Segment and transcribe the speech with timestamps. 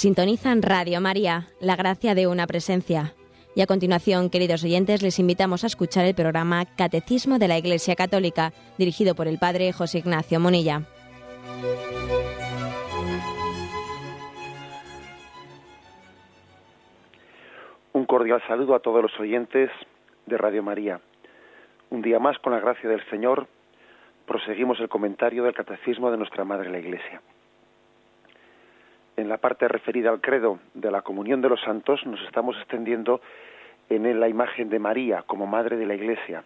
[0.00, 3.12] Sintonizan Radio María, la gracia de una presencia.
[3.54, 7.96] Y a continuación, queridos oyentes, les invitamos a escuchar el programa Catecismo de la Iglesia
[7.96, 10.84] Católica, dirigido por el Padre José Ignacio Monilla.
[17.92, 19.68] Un cordial saludo a todos los oyentes
[20.24, 20.98] de Radio María.
[21.90, 23.48] Un día más, con la gracia del Señor,
[24.24, 27.20] proseguimos el comentario del Catecismo de nuestra Madre la Iglesia
[29.20, 33.20] en la parte referida al credo de la comunión de los santos nos estamos extendiendo
[33.88, 36.42] en la imagen de María como madre de la Iglesia.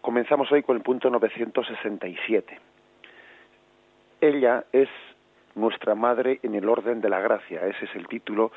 [0.00, 2.58] Comenzamos hoy con el punto 967.
[4.20, 4.88] Ella es
[5.54, 7.66] nuestra madre en el orden de la gracia.
[7.66, 8.52] Ese es el título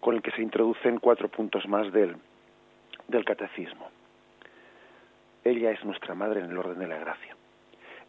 [0.00, 2.16] con el que se introducen cuatro puntos más del,
[3.08, 3.88] del catecismo.
[5.44, 7.36] Ella es nuestra madre en el orden de la gracia.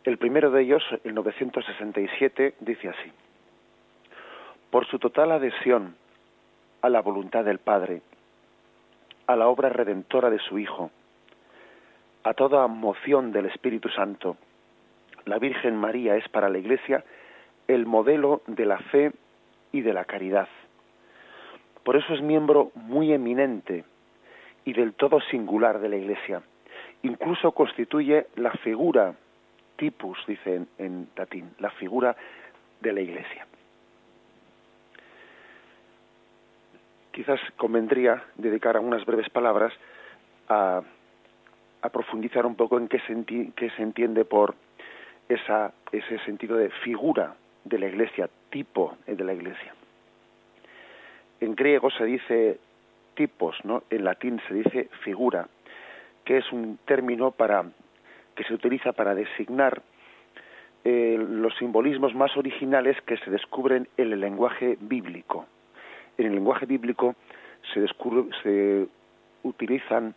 [0.04, 3.12] El primero de ellos, el 967, dice así
[4.78, 5.96] por su total adhesión
[6.84, 8.04] a la voluntad del Padre,
[9.26, 10.92] a la obra redentora de su Hijo,
[12.24, 14.38] a toda moción del Espíritu Santo.
[15.26, 17.04] La Virgen María es para la Iglesia
[17.68, 19.14] el modelo de la fe
[19.72, 20.48] y de la caridad.
[21.84, 23.84] Por eso es miembro muy eminente
[24.64, 26.44] y del todo singular de la Iglesia.
[27.02, 29.16] Incluso constituye la figura,
[29.76, 32.16] tipus, dice en, en latín, la figura
[32.80, 33.48] de la Iglesia.
[37.18, 39.74] Quizás convendría dedicar unas breves palabras
[40.50, 40.84] a,
[41.92, 43.16] profundizar un poco en qué se,
[43.76, 44.54] se entiende por
[45.28, 49.74] esa, ese sentido de figura de la Iglesia, tipo de la Iglesia.
[51.40, 52.60] En griego se dice
[53.16, 53.84] tipos, ¿no?
[53.90, 55.48] En latín se dice figura,
[56.24, 57.64] que es un término para
[58.36, 59.82] que se utiliza para designar
[60.84, 65.48] eh, los simbolismos más originales que se descubren en el lenguaje bíblico
[66.18, 67.16] en el lenguaje bíblico
[67.74, 67.86] se,
[68.44, 68.88] se
[69.44, 70.16] utilizan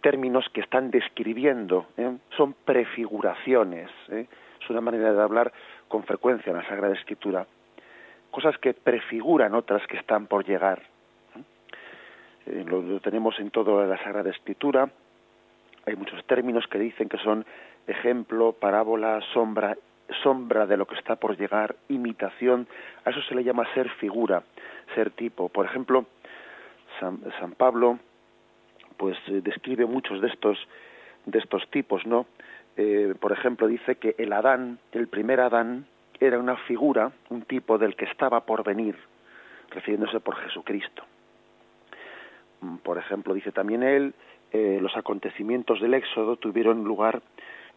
[0.00, 2.16] términos que están describiendo, ¿eh?
[2.36, 4.26] son prefiguraciones, ¿eh?
[4.60, 5.52] es una manera de hablar
[5.88, 7.46] con frecuencia en la Sagrada Escritura,
[8.30, 10.82] cosas que prefiguran otras que están por llegar.
[12.46, 12.64] ¿eh?
[12.66, 14.88] Lo, lo, tenemos en toda la Sagrada Escritura,
[15.84, 17.44] hay muchos términos que dicen que son
[17.86, 19.76] ejemplo, parábola, sombra
[20.22, 22.66] sombra de lo que está por llegar, imitación,
[23.04, 24.42] a eso se le llama ser figura,
[24.94, 25.48] ser tipo.
[25.48, 26.06] Por ejemplo,
[27.00, 27.98] San, Pablo
[28.96, 30.58] pues eh, describe muchos de estos
[31.26, 32.26] de estos tipos, ¿no?
[32.76, 35.86] Eh, por ejemplo, dice que el Adán, el primer Adán,
[36.20, 38.96] era una figura, un tipo del que estaba por venir,
[39.70, 41.02] refiriéndose por Jesucristo.
[42.60, 44.14] Mm, por ejemplo, dice también él,
[44.52, 47.22] eh, los acontecimientos del Éxodo tuvieron lugar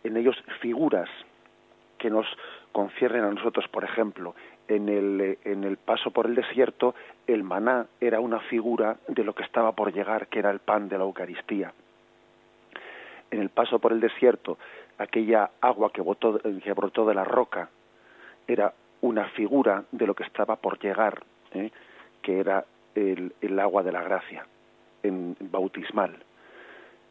[0.03, 1.09] en ellos figuras
[1.99, 2.25] que nos
[2.71, 4.33] conciernen a nosotros, por ejemplo,
[4.67, 6.95] en el, en el paso por el desierto,
[7.27, 10.89] el maná era una figura de lo que estaba por llegar, que era el pan
[10.89, 11.73] de la Eucaristía.
[13.31, 14.57] En el paso por el desierto,
[14.97, 17.69] aquella agua que, botó, que brotó de la roca
[18.47, 21.23] era una figura de lo que estaba por llegar,
[21.53, 21.71] ¿eh?
[22.21, 22.65] que era
[22.95, 24.45] el, el agua de la gracia,
[25.03, 26.17] en bautismal.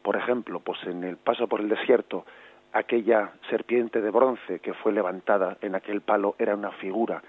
[0.03, 2.25] Por ejemplo, pues en el paso por el desierto,
[2.73, 7.23] aquella serpiente de bronce que fue levantada en aquel palo era una figura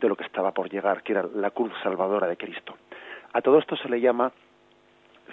[0.00, 2.76] de lo que estaba por llegar, que era la cruz salvadora de Cristo.
[3.32, 4.32] A todo esto se le llama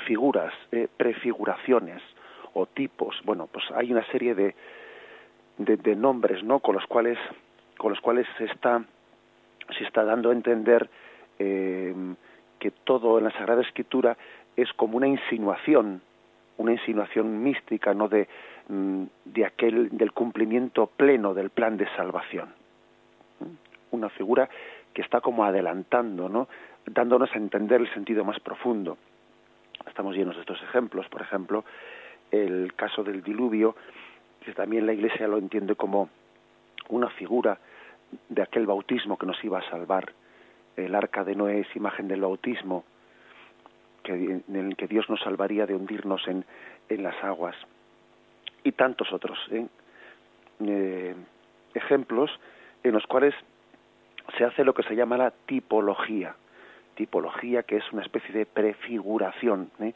[0.06, 2.02] figuras, eh, prefiguraciones
[2.54, 3.20] o tipos.
[3.24, 4.56] Bueno, pues hay una serie de,
[5.58, 6.60] de, nombres, ¿no?
[6.60, 7.18] Con los cuales,
[7.78, 8.84] con los cuales se está,
[9.78, 10.90] se está dando a entender
[11.40, 11.96] eh,
[12.60, 14.18] que todo en la Sagrada Escritura
[14.56, 16.02] es como una insinuación,
[16.58, 18.28] una insinuación mística, no de
[18.70, 22.54] de aquel del cumplimiento pleno del plan de salvación.
[23.92, 24.50] Una figura
[24.94, 26.48] que está como adelantando, ¿no?
[26.86, 28.98] dándonos a entender el sentido más profundo.
[29.88, 31.64] Estamos llenos de estos ejemplos, por ejemplo,
[32.32, 33.76] el caso del diluvio,
[34.44, 36.10] que también la Iglesia lo entiende como
[36.90, 37.60] una figura
[38.30, 40.14] de aquel bautismo que nos iba a salvar.
[40.76, 42.84] El arca de Noé es imagen del bautismo,
[44.04, 46.46] que, en el que Dios nos salvaría de hundirnos en,
[46.90, 47.56] en las aguas
[48.68, 49.66] y tantos otros ¿eh?
[50.60, 51.16] Eh,
[51.74, 52.30] ejemplos
[52.84, 53.34] en los cuales
[54.38, 56.36] se hace lo que se llama la tipología
[56.96, 59.94] tipología que es una especie de prefiguración ¿eh?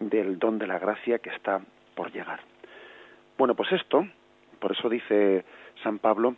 [0.00, 1.60] del don de la gracia que está
[1.94, 2.40] por llegar
[3.36, 4.06] bueno pues esto
[4.58, 5.44] por eso dice
[5.82, 6.36] San Pablo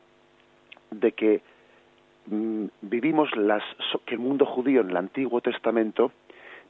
[0.91, 1.41] de que
[2.27, 3.63] mm, vivimos las
[4.07, 6.11] que el mundo judío en el Antiguo Testamento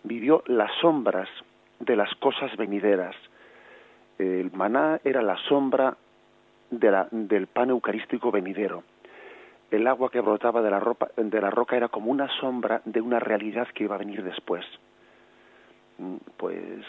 [0.02, 1.28] vivió las sombras
[1.78, 3.16] de las cosas venideras
[4.20, 5.96] el maná era la sombra
[6.70, 8.84] de la, del pan eucarístico venidero.
[9.70, 13.00] el agua que brotaba de la, ropa, de la roca era como una sombra de
[13.00, 14.64] una realidad que iba a venir después.
[15.98, 16.84] Mm, pues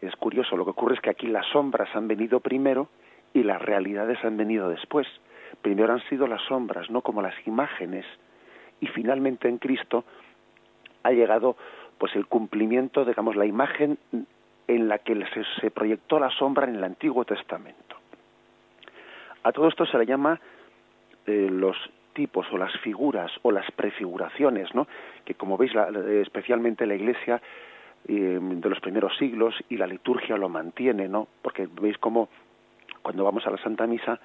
[0.00, 2.88] es curioso, lo que ocurre es que aquí las sombras han venido primero
[3.32, 5.06] y las realidades han venido después.
[5.60, 8.06] Primero han sido las sombras, no como las imágenes,
[8.80, 10.04] y finalmente en Cristo
[11.04, 11.56] ha llegado
[11.98, 13.98] pues el cumplimiento, digamos, la imagen
[14.74, 15.14] en la que
[15.60, 17.96] se, proyectó la sombra en el Antiguo Testamento.
[19.42, 20.40] A todo esto se le llama
[21.26, 21.76] eh, los
[22.12, 24.86] tipos o las figuras o las prefiguraciones, ¿no?
[25.24, 25.72] Que como veis,
[26.22, 27.40] especialmente la Iglesia
[28.06, 31.28] eh, de los primeros siglos y la liturgia lo mantiene, ¿no?
[31.42, 32.28] Porque veis cómo
[33.02, 34.20] cuando vamos a la Santa Misa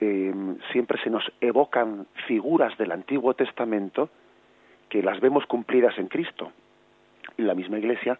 [0.00, 0.32] eh,
[0.72, 4.10] siempre se nos evocan figuras del Antiguo Testamento
[4.88, 6.52] que las vemos cumplidas en Cristo.
[7.36, 8.18] La misma Iglesia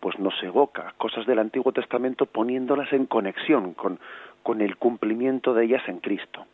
[0.00, 3.98] pues nos evoca cosas del Antiguo Testamento poniéndolas en conexión con,
[4.42, 6.46] con el cumplimiento de ellas en Cristo.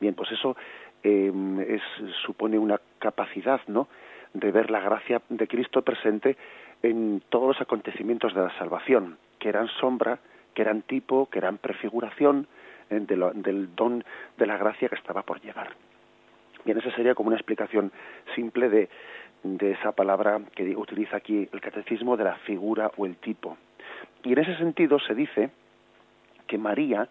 [0.00, 0.56] Bien, pues eso
[1.02, 1.32] eh,
[1.68, 1.82] es,
[2.24, 3.88] supone una capacidad, ¿no?,
[4.34, 6.36] de ver la gracia de Cristo presente
[6.82, 10.18] en todos los acontecimientos de la salvación, que eran sombra,
[10.54, 12.46] que eran tipo, que eran prefiguración
[12.90, 14.04] eh, del don
[14.36, 15.70] de la gracia que estaba por llegar.
[16.64, 17.90] Bien, esa sería como una explicación
[18.34, 18.88] simple de,
[19.42, 23.56] de esa palabra que utiliza aquí el catecismo de la figura o el tipo.
[24.24, 25.50] Y en ese sentido se dice
[26.46, 27.08] que María,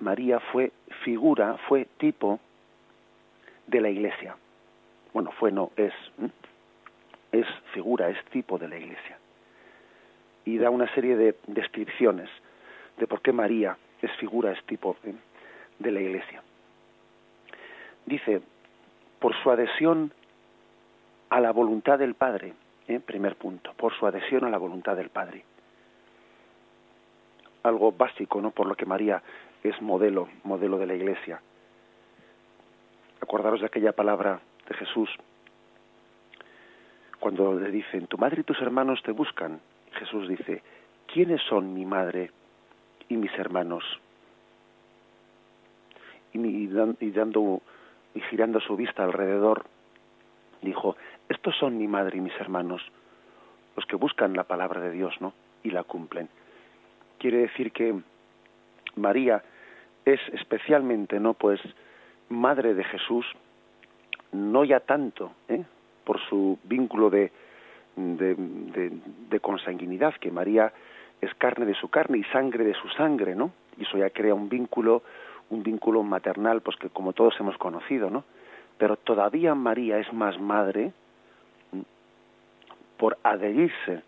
[0.00, 0.72] María fue
[1.04, 2.40] figura, fue tipo
[3.66, 4.36] de la Iglesia
[5.14, 5.94] bueno, fue no, es,
[7.32, 9.16] es figura, es tipo de la Iglesia.
[10.44, 12.28] Y da una serie de descripciones
[12.98, 14.96] de por qué María es figura, es tipo
[15.78, 16.42] de la Iglesia.
[18.04, 18.42] Dice,
[19.20, 20.12] por su adhesión
[21.30, 22.54] a la voluntad del Padre,
[22.88, 23.00] ¿eh?
[23.00, 25.44] primer punto, por su adhesión a la voluntad del Padre.
[27.62, 28.50] Algo básico, ¿no?
[28.50, 29.22] Por lo que María
[29.62, 31.40] es modelo, modelo de la Iglesia.
[33.20, 35.08] Acordaros de aquella palabra de Jesús,
[37.18, 39.60] cuando le dicen, tu madre y tus hermanos te buscan,
[39.92, 40.62] Jesús dice,
[41.06, 42.30] ¿quiénes son mi madre
[43.08, 43.82] y mis hermanos?
[46.34, 47.62] Y, dando
[48.14, 49.64] y girando su vista alrededor,
[50.60, 50.96] dijo,
[51.28, 52.82] estos son mi madre y mis hermanos,
[53.76, 55.32] los que buscan la palabra de Dios, ¿no?
[55.62, 56.28] Y la cumplen.
[57.18, 57.94] Quiere decir que
[58.96, 59.42] María
[60.04, 61.34] es especialmente, ¿no?
[61.34, 61.60] Pues
[62.28, 63.26] madre de Jesús,
[64.32, 65.64] no ya tanto ¿eh?
[66.04, 67.30] por su vínculo de,
[67.96, 70.72] de, consanguinidad, que María
[71.20, 73.52] es carne de su carne y sangre de su sangre, ¿no?
[73.78, 75.02] Y eso ya crea un vínculo,
[75.50, 78.24] un vínculo maternal, pues que como todos hemos conocido, ¿no?
[78.78, 80.92] Pero todavía María es más madre
[82.96, 84.02] por adherirse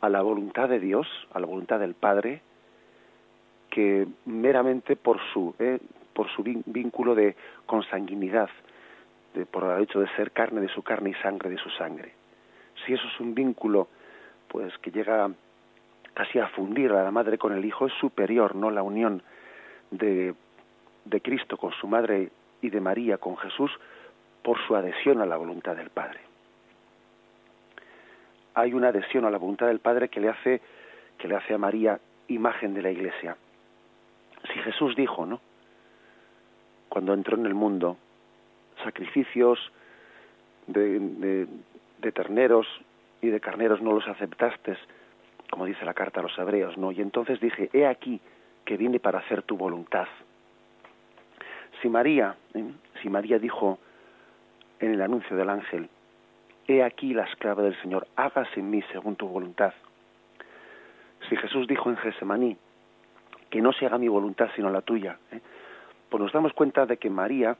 [0.00, 2.42] a la voluntad de Dios, a la voluntad del Padre,
[3.70, 5.78] que meramente por su, ¿eh?
[6.12, 7.36] por su vínculo de
[7.66, 8.48] consanguinidad
[9.46, 12.12] por el hecho de ser carne de su carne y sangre de su sangre.
[12.84, 13.88] Si eso es un vínculo
[14.48, 15.30] pues que llega
[16.14, 18.70] casi a fundir a la madre con el hijo, es superior, ¿no?
[18.70, 19.22] La unión
[19.90, 20.34] de,
[21.04, 22.30] de Cristo con su madre
[22.62, 23.70] y de María con Jesús
[24.42, 26.20] por su adhesión a la voluntad del Padre.
[28.58, 30.60] Hay una adhesión a la voluntad del Padre que le hace
[31.16, 33.36] que le hace a María imagen de la Iglesia.
[34.52, 35.40] Si Jesús dijo, ¿no?
[36.88, 37.96] Cuando entró en el mundo,
[38.82, 39.58] sacrificios
[40.66, 41.46] de,
[42.12, 42.66] terneros
[43.20, 44.76] y de carneros no los aceptaste,
[45.50, 46.90] como dice la carta a los hebreos, ¿no?
[46.90, 48.20] Y entonces dije, he aquí
[48.64, 50.08] que vine para hacer tu voluntad.
[51.80, 52.64] Si María, ¿eh?
[53.02, 53.78] si María dijo
[54.80, 55.88] en el anuncio del ángel,
[56.68, 59.72] he aquí la esclava del Señor, hágase en mí según tu voluntad.
[61.28, 62.56] Si Jesús dijo en Gesemaní,
[63.50, 65.40] que no se haga mi voluntad sino la tuya, ¿eh?
[66.10, 67.56] pues nos damos cuenta de que María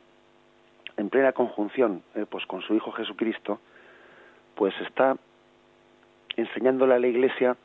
[0.99, 3.61] en plena conjunción eh, pues con su Hijo Jesucristo,
[4.55, 5.17] pues está
[6.37, 7.57] enseñándole a la Iglesia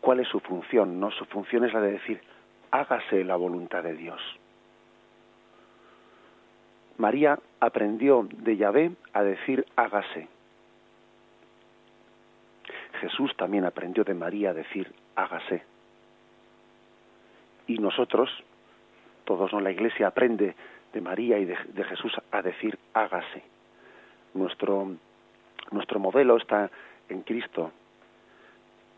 [0.00, 1.10] cuál es su función, ¿no?
[1.10, 2.20] Su función es la de decir,
[2.70, 4.20] hágase la voluntad de Dios.
[6.98, 10.28] María aprendió de Yahvé a decir hágase.
[13.00, 15.62] Jesús también aprendió de María a decir hágase.
[17.66, 18.30] Y nosotros,
[19.24, 19.60] todos, ¿no?
[19.60, 20.54] La Iglesia aprende
[20.92, 23.42] de María y de, Jesús a decir hágase.
[24.34, 24.94] Nuestro,
[25.72, 26.70] nuestro modelo está
[27.08, 27.72] en Cristo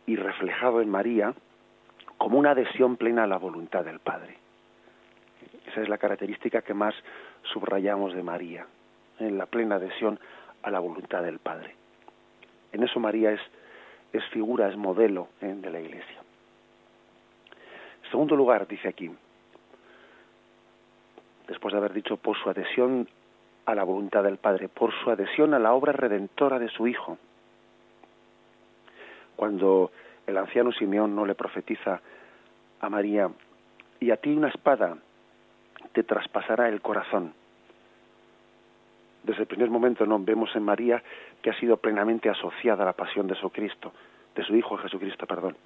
[0.07, 1.35] y reflejado en María
[2.19, 4.46] como una adhesión plena a la voluntad del Padre.
[5.77, 6.95] Esa es la característica que más
[7.53, 8.67] subrayamos de María,
[9.19, 10.19] en la plena adhesión
[10.63, 11.75] a la voluntad del Padre.
[12.73, 13.41] En eso María es,
[14.11, 15.55] es figura, es modelo ¿eh?
[15.55, 16.17] de la Iglesia.
[18.05, 19.11] En segundo lugar, dice aquí,
[21.47, 23.07] después de haber dicho por su adhesión
[23.67, 27.19] a la voluntad del Padre, por su adhesión a la obra redentora de su Hijo.
[29.37, 29.91] Cuando
[30.27, 32.01] el anciano Simeón no le profetiza
[32.81, 33.29] a María,
[34.01, 34.97] y a ti una espada
[35.97, 37.33] te traspasará el corazón.
[39.23, 41.03] Desde el primer momento no vemos en María
[41.41, 43.95] que ha sido plenamente asociada a la pasión de su Cristo,
[44.35, 45.57] de su Hijo Jesucristo, perdón.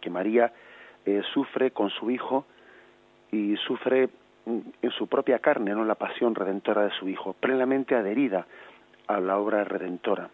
[0.00, 0.52] Que María
[1.04, 2.46] eh, sufre con su Hijo
[3.30, 4.08] y sufre
[4.44, 8.44] en su propia carne, no la pasión redentora de su Hijo, plenamente adherida
[9.06, 10.30] a la obra redentora.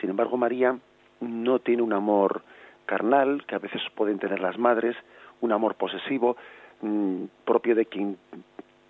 [0.00, 0.76] Sin embargo, María
[1.20, 2.42] no tiene un amor
[2.84, 4.96] carnal, que a veces pueden tener las madres,
[5.40, 6.36] un amor posesivo,
[6.80, 8.16] mm, propio de quien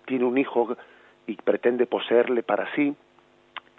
[0.05, 0.75] tiene un hijo
[1.27, 2.95] y pretende poseerle para sí,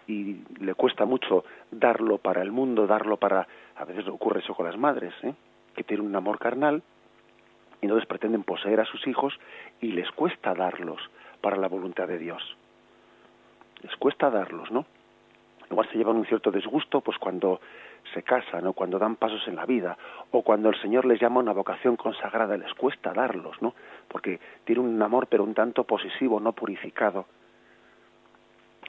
[0.07, 3.47] y le cuesta mucho darlo para el mundo, darlo para...
[3.77, 5.35] A veces ocurre eso con las madres, ¿eh?
[5.75, 6.83] que tienen un amor carnal,
[7.81, 9.39] y entonces pretenden poseer a sus hijos
[9.81, 11.01] y les cuesta darlos
[11.41, 12.57] para la voluntad de Dios.
[13.83, 14.85] Les cuesta darlos, ¿no?
[15.71, 17.61] Igual se llevan un cierto disgusto, pues cuando
[18.13, 19.97] se casan o cuando dan pasos en la vida
[20.33, 23.75] o cuando el Señor les llama una vocación consagrada, les cuesta darlos, ¿no?
[24.09, 27.27] Porque tiene un amor pero un tanto posesivo, no purificado.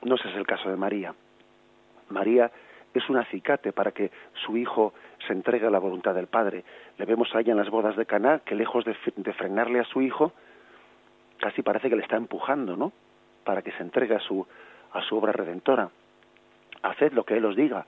[0.04, 1.14] No ese es el caso de María.
[2.10, 2.52] María
[2.94, 4.12] es un acicate para que
[4.46, 4.94] su hijo
[5.28, 6.64] se entregue a la voluntad del Padre.
[6.98, 10.02] Le vemos a ella en las bodas de Caná que lejos de, frenarle a su
[10.02, 10.34] hijo,
[11.38, 12.92] casi parece que le está empujando, ¿no?
[13.44, 14.46] Para que se entregue a su
[14.94, 15.90] a su obra redentora.
[16.84, 17.86] Haced lo que él os diga.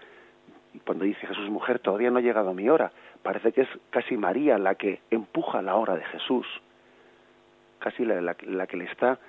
[0.74, 4.18] Y cuando dice Jesús, mujer, todavía no ha llegado mi hora, parece que es casi
[4.18, 6.48] María la que empuja la hora de Jesús,
[7.80, 9.20] casi la, que le está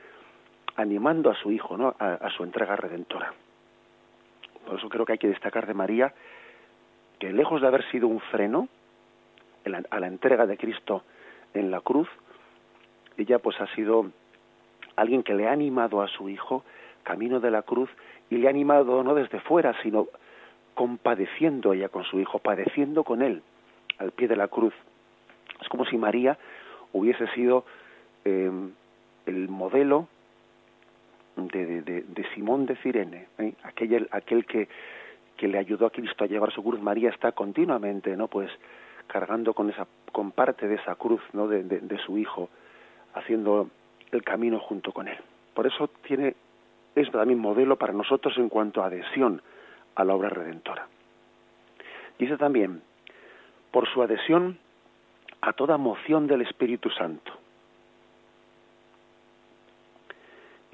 [0.77, 1.95] animando a su hijo, ¿no?
[1.99, 3.33] a su entrega redentora.
[4.65, 6.15] Por eso creo que hay que destacar de María
[7.19, 8.69] que lejos de haber sido un freno
[9.91, 11.05] a la entrega de Cristo
[11.55, 12.09] en la cruz,
[13.17, 14.11] ella pues ha sido
[14.97, 16.65] alguien que le ha animado a su hijo
[17.05, 17.89] camino de la cruz
[18.31, 20.09] y le ha animado no desde fuera, sino
[20.75, 23.43] compadeciendo ella con su hijo, padeciendo con él
[23.99, 24.75] al pie de la cruz.
[25.61, 26.37] Es como si María
[26.93, 27.65] hubiese sido
[28.25, 28.51] eh,
[29.27, 30.09] el modelo
[31.37, 33.55] de, de, Simón de Cirene, ¿eh?
[33.63, 34.69] aquel, aquel que,
[35.37, 36.81] que le ayudó a Cristo a llevar su cruz.
[36.81, 38.29] María está continuamente, ¿no?
[38.29, 38.51] Pues
[39.07, 41.49] cargando con esa, con parte de esa cruz, ¿no?
[41.49, 42.49] De, de, su hijo,
[43.15, 43.69] haciendo
[44.13, 45.19] el camino junto con él.
[45.55, 46.35] Por eso tiene,
[46.95, 49.43] es también modelo para nosotros en cuanto a adhesión
[49.95, 50.89] a la obra redentora.
[52.19, 52.83] Dice también,
[53.71, 54.59] por su adhesión
[55.41, 57.33] a toda moción del Espíritu Santo.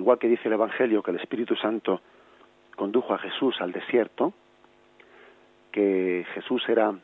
[0.00, 2.00] igual que dice el Evangelio que el Espíritu Santo
[2.74, 4.32] condujo a Jesús al desierto,
[5.70, 6.94] que Jesús era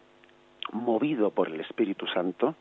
[0.72, 2.54] movido por el Espíritu Santo,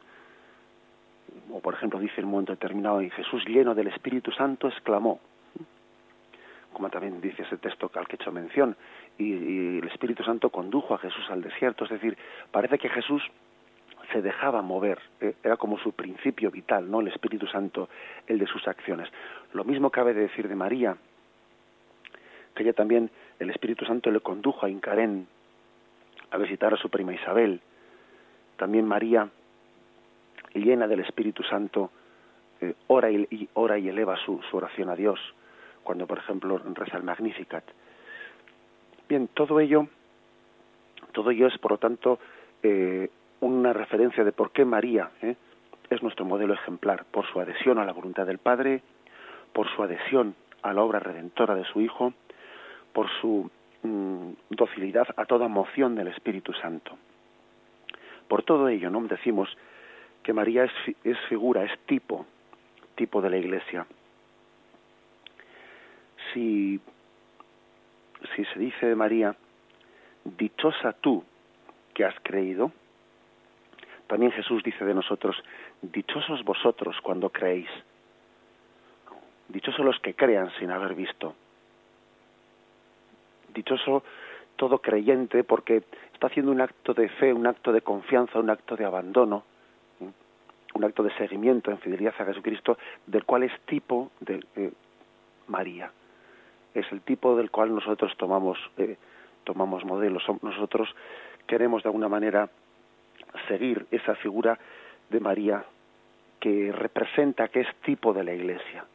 [1.52, 5.20] o por ejemplo dice en un momento determinado, y Jesús lleno del Espíritu Santo exclamó,
[6.76, 8.76] como también dice ese texto al que he hecho mención,
[9.18, 12.18] y, el Espíritu Santo condujo a Jesús al desierto, es decir,
[12.52, 13.24] parece que Jesús
[14.12, 17.00] se dejaba mover, eh, era como su principio vital, ¿no?
[17.00, 17.88] El Espíritu Santo,
[18.28, 19.10] el de sus acciones.
[19.54, 20.98] Lo mismo cabe de decir de María,
[22.54, 25.28] que ella también, el Espíritu Santo le condujo a Incarén
[26.30, 27.62] a visitar a su prima Isabel.
[28.58, 29.30] También María,
[30.54, 31.90] llena del Espíritu Santo,
[32.60, 35.20] eh, ora, y, ora y eleva su oración a Dios,
[35.86, 37.64] cuando por ejemplo reza el Magnificat.
[39.08, 39.88] Bien, todo ello,
[41.14, 42.20] todo ello es por lo tanto
[42.64, 45.36] eh, una referencia de por qué María ¿eh?
[45.90, 48.82] es nuestro modelo ejemplar, por su adhesión a la voluntad del Padre,
[49.54, 52.14] por su adhesión a la obra redentora de su Hijo,
[52.92, 53.52] por su
[53.84, 56.98] mm, docilidad a toda moción del Espíritu Santo.
[58.28, 59.02] Por todo ello, ¿no?
[59.02, 59.56] Decimos
[60.24, 60.72] que María es,
[61.04, 62.26] es figura, es tipo,
[62.96, 63.86] tipo de la Iglesia.
[66.36, 66.82] Si,
[68.36, 69.38] se dice de María,
[70.26, 71.24] dichosa tú
[71.94, 72.74] que has creído,
[74.08, 75.42] también Jesús dice de nosotros,
[75.82, 77.70] dichosos vosotros cuando creéis,
[79.48, 81.36] dichosos los que crean sin haber visto,
[83.54, 84.04] dichoso
[84.58, 88.76] todo creyente porque está haciendo un acto de fe, un acto de confianza, un acto
[88.76, 89.46] de abandono,
[90.74, 92.78] un acto de seguimiento en fidelidad a Jesucristo,
[93.08, 94.74] del cual es tipo de eh,
[95.48, 95.92] María.
[96.76, 98.98] Es el tipo del cual nosotros tomamos, eh,
[99.44, 100.24] tomamos modelos.
[100.42, 100.94] Nosotros
[101.48, 102.50] queremos de alguna manera
[103.48, 104.60] seguir esa figura
[105.10, 105.66] de María
[106.40, 108.86] que representa que es tipo de la Iglesia,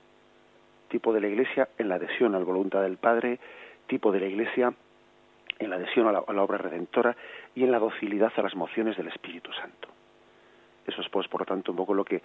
[0.89, 3.41] tipo de la Iglesia en la adhesión a la voluntad del Padre,
[3.87, 4.73] tipo de la Iglesia
[5.59, 7.17] en la adhesión a la, obra redentora
[7.55, 9.89] y en la docilidad a las mociones del Espíritu Santo.
[10.87, 12.23] Eso es, pues, por lo tanto, un poco lo que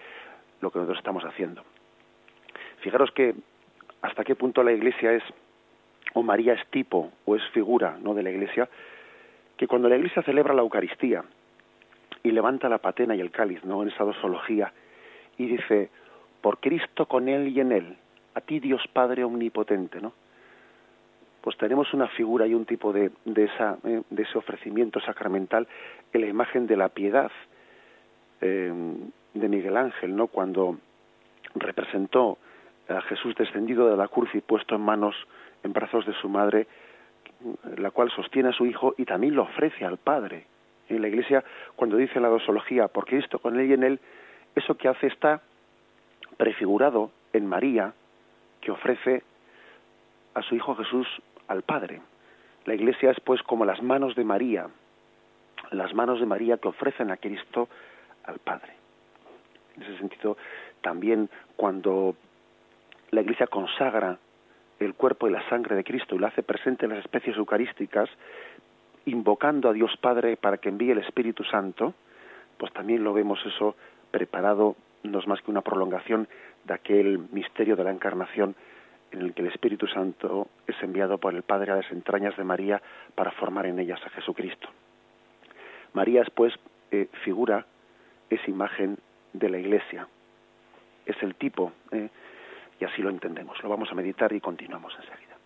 [0.60, 1.62] lo que nosotros estamos haciendo.
[2.80, 3.34] Fijaros que
[4.00, 5.22] hasta qué punto la Iglesia es
[6.16, 8.66] o María es tipo o es figura, no de la Iglesia,
[9.58, 11.22] que cuando la Iglesia celebra la Eucaristía
[12.22, 13.82] y levanta la patena y el cáliz, ¿no?
[13.82, 14.72] En esa dosología
[15.36, 15.90] y dice,
[16.40, 17.96] por Cristo con él y en él,
[18.34, 20.14] a ti Dios Padre omnipotente, ¿no?
[21.42, 25.68] Pues tenemos una figura y un tipo de, de, esa, eh, de ese ofrecimiento sacramental
[26.14, 27.30] en la imagen de la piedad
[28.40, 28.72] eh,
[29.34, 30.28] de Miguel Ángel, ¿no?
[30.28, 30.78] Cuando
[31.54, 32.38] representó
[32.88, 35.14] a Jesús descendido de la cruz y puesto en manos,
[35.66, 36.66] en brazos de su madre,
[37.76, 40.46] la cual sostiene a su hijo y también lo ofrece al Padre.
[40.88, 41.44] En la Iglesia,
[41.74, 44.00] cuando dice la dosología, por Cristo, con él y en él,
[44.54, 45.42] eso que hace está
[46.36, 47.92] prefigurado en María,
[48.60, 49.22] que ofrece
[50.34, 51.06] a su Hijo Jesús
[51.48, 52.00] al Padre.
[52.64, 54.68] La Iglesia es pues como las manos de María,
[55.72, 57.68] las manos de María que ofrecen a Cristo
[58.24, 58.72] al Padre.
[59.76, 60.36] En ese sentido,
[60.80, 62.14] también cuando
[63.10, 64.18] la Iglesia consagra
[64.80, 68.08] el cuerpo y la sangre de Cristo y lo hace presente en las especies eucarísticas,
[69.06, 71.94] invocando a Dios Padre para que envíe el Espíritu Santo,
[72.58, 73.76] pues también lo vemos eso
[74.10, 76.28] preparado, no es más que una prolongación
[76.64, 78.54] de aquel misterio de la encarnación
[79.12, 82.44] en el que el Espíritu Santo es enviado por el Padre a las entrañas de
[82.44, 82.82] María
[83.14, 84.68] para formar en ellas a Jesucristo.
[85.92, 86.52] María es pues
[86.90, 87.66] eh, figura,
[88.28, 88.98] es imagen
[89.32, 90.08] de la Iglesia,
[91.06, 92.08] es el tipo, eh,
[92.80, 93.62] y así lo entendemos.
[93.62, 95.36] Lo vamos a meditar y continuamos enseguida.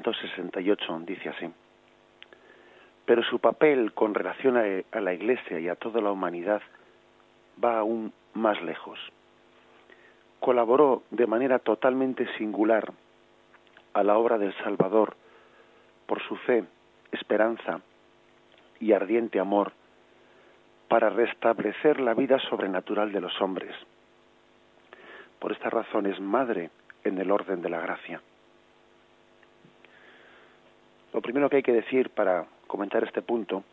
[0.00, 1.50] 1968, dice así.
[3.04, 6.62] Pero su papel con relación a la Iglesia y a toda la humanidad
[7.62, 8.98] va aún más lejos.
[10.38, 12.92] Colaboró de manera totalmente singular
[13.92, 15.16] a la obra del Salvador
[16.06, 16.64] por su fe,
[17.12, 17.80] esperanza
[18.78, 19.72] y ardiente amor
[20.88, 23.74] para restablecer la vida sobrenatural de los hombres.
[25.38, 26.70] Por esta razón es madre
[27.04, 28.20] en el orden de la gracia.
[31.12, 33.64] Lo primero que hay que decir para comentar este punto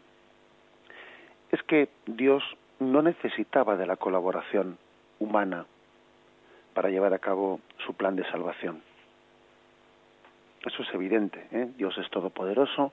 [1.51, 2.43] es que Dios
[2.79, 4.77] no necesitaba de la colaboración
[5.19, 5.65] humana
[6.73, 8.81] para llevar a cabo su plan de salvación.
[10.65, 11.47] Eso es evidente.
[11.51, 11.69] ¿eh?
[11.77, 12.91] Dios es todopoderoso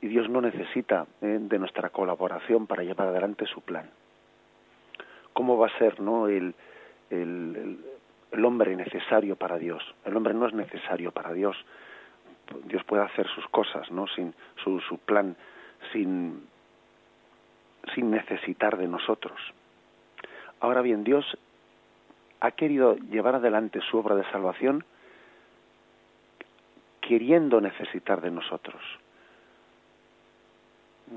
[0.00, 1.38] y Dios no necesita ¿eh?
[1.40, 3.90] de nuestra colaboración para llevar adelante su plan.
[5.32, 6.28] ¿Cómo va a ser ¿no?
[6.28, 6.54] el,
[7.10, 7.78] el,
[8.32, 9.82] el hombre necesario para Dios?
[10.04, 11.56] El hombre no es necesario para Dios
[12.64, 14.06] Dios puede hacer sus cosas, ¿no?
[14.08, 15.36] Sin su, su plan,
[15.92, 16.46] sin,
[17.94, 19.38] sin necesitar de nosotros.
[20.60, 21.38] Ahora bien, Dios
[22.40, 24.84] ha querido llevar adelante su obra de salvación
[27.00, 28.82] queriendo necesitar de nosotros.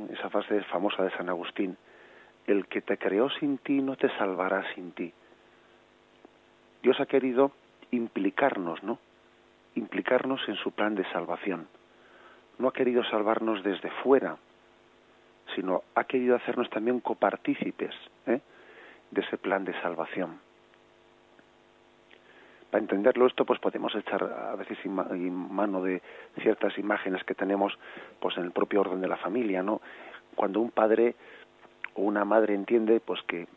[0.09, 1.77] Esa frase famosa de San Agustín,
[2.47, 5.13] el que te creó sin ti no te salvará sin ti.
[6.81, 7.51] Dios ha querido
[7.91, 8.99] implicarnos, ¿no?
[9.75, 11.67] Implicarnos en su plan de salvación.
[12.57, 14.37] No ha querido salvarnos desde fuera,
[15.55, 17.95] sino ha querido hacernos también copartícipes
[18.27, 18.41] ¿eh?
[19.11, 20.39] de ese plan de salvación.
[22.69, 26.01] Para entenderlo esto, pues podemos echar a veces mano de
[26.41, 27.77] ciertas imágenes que tenemos,
[28.19, 29.81] pues en el propio orden de la familia, ¿no?
[30.35, 31.15] Cuando un padre
[31.95, 33.47] o una madre entiende, pues que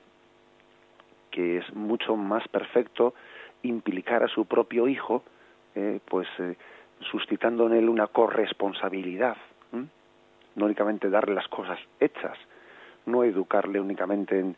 [1.35, 3.13] que es mucho más perfecto
[3.65, 5.25] implicar a su propio hijo,
[5.75, 6.57] eh, pues eh,
[7.11, 9.37] suscitando en él una corresponsabilidad,
[10.57, 12.39] no únicamente darle las cosas hechas,
[13.07, 14.55] no educarle únicamente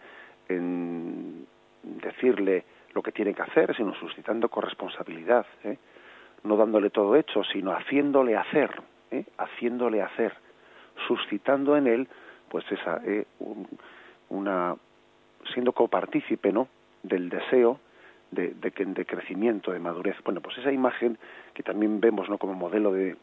[0.48, 1.46] en,
[1.82, 5.78] decirle lo que tiene que hacer, sino suscitando corresponsabilidad, ¿eh?
[6.44, 8.70] no dándole todo hecho, sino haciéndole hacer,
[9.10, 9.24] ¿eh?
[9.38, 10.32] haciéndole hacer,
[11.06, 12.08] suscitando en él,
[12.48, 13.26] pues esa, ¿eh?
[14.28, 14.76] una,
[15.52, 16.68] siendo copartícipe, ¿no?
[17.02, 17.80] Del deseo
[18.36, 20.16] de, de, crecimiento, de madurez.
[20.24, 21.18] Bueno, pues esa imagen
[21.54, 22.38] que también vemos, ¿no?
[22.38, 23.16] Como modelo de,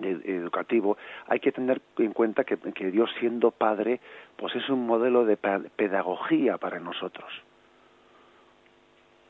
[0.00, 0.96] educativo,
[1.28, 4.00] hay que tener en cuenta que, que, Dios siendo Padre,
[4.36, 7.30] pues es un modelo de pedagogía para nosotros.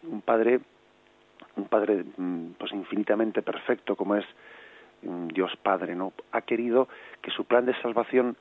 [0.05, 0.61] Un Padre,
[1.57, 4.25] un Padre mm, pues infinitamente perfecto como es
[5.03, 6.15] mm, Dios Padre, ¿no?
[6.31, 6.89] Ha querido
[7.21, 8.37] que su plan de salvación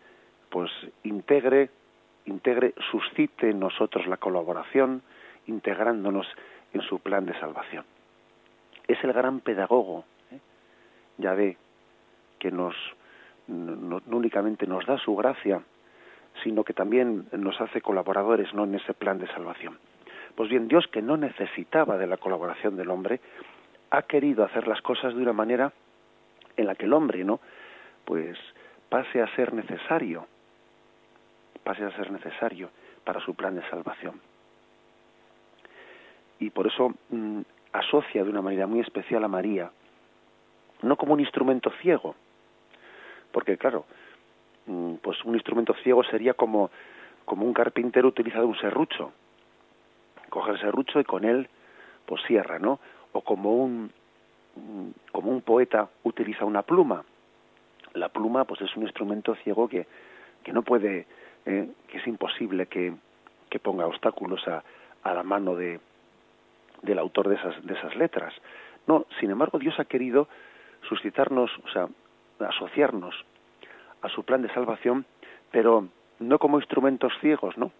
[0.50, 0.72] pues
[1.04, 1.70] integre,
[2.26, 5.02] integre, suscite en nosotros la colaboración,
[5.52, 6.28] integrándonos
[6.74, 7.86] en su plan de salvación.
[8.88, 10.40] Es el gran pedagogo, ¿eh?
[11.18, 11.58] ya ve,
[12.40, 12.76] que nos
[13.48, 15.62] no, únicamente nos da su gracia,
[16.44, 19.78] sino que también nos hace colaboradores no en ese plan de salvación.
[20.36, 23.20] Pues bien, Dios que no necesitaba de la colaboración del hombre,
[23.90, 25.74] ha querido hacer las cosas de una manera
[26.56, 27.42] en la que el hombre, ¿no?
[28.06, 28.38] Pues
[28.90, 30.26] pase a ser necesario,
[31.64, 32.70] pase a ser necesario
[33.04, 34.20] para su plan de salvación.
[36.42, 39.72] Y por eso mm, asocia de una manera muy especial a María,
[40.82, 42.16] no como un instrumento ciego,
[43.32, 43.86] porque claro,
[44.66, 46.72] mm, pues un instrumento ciego sería como,
[47.26, 49.14] como un carpintero utiliza un serrucho.
[50.30, 51.48] Coge el serrucho y con él
[52.08, 52.80] pues cierra, ¿no?
[53.12, 53.92] O como un,
[55.12, 57.04] como un poeta utiliza una pluma.
[57.94, 59.86] La pluma pues es un instrumento ciego que,
[60.44, 61.06] que no puede,
[61.46, 62.94] eh, que es imposible que,
[63.48, 64.64] que ponga obstáculos a,
[65.04, 65.80] a la mano de,
[66.82, 68.34] del autor de esas, de esas letras.
[68.88, 70.28] No, sin embargo, Dios ha querido
[70.88, 71.88] suscitarnos, o sea,
[72.40, 73.16] asociarnos
[74.02, 75.06] a su plan de salvación,
[75.52, 75.88] pero
[76.20, 77.72] no como instrumentos ciegos, ¿no?